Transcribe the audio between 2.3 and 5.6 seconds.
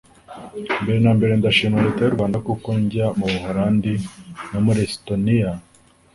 kuko njya mu Buholandi no muri Estoniya